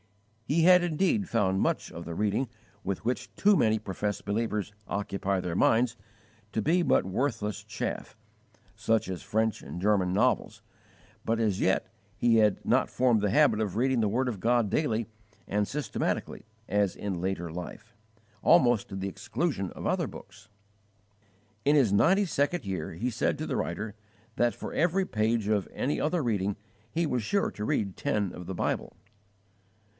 [0.45, 2.49] He had indeed found much of the reading
[2.83, 5.95] with which too many professed believers occupy their minds
[6.51, 8.17] to be but worthless chaff
[8.75, 10.61] such as French and German novels;
[11.23, 11.87] but as yet
[12.17, 15.05] he had not formed the habit of reading the word of God daily
[15.47, 17.95] and systematically as in later life,
[18.41, 20.49] almost to the exclusion of other books.
[21.63, 23.93] In his ninety second year, he said to the writer,
[24.35, 26.57] that for every page of any other reading
[26.89, 28.97] he was sure he read ten of the Bible.